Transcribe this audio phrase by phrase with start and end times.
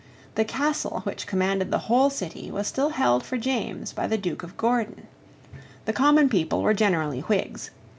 [0.33, 4.41] The Castle, which commanded the whole city, was still held for James by the Duke
[4.41, 5.05] of Gordon.
[5.85, 7.69] The common people were generally Whigs.